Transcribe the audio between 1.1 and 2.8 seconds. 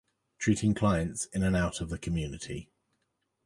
in and out of the community.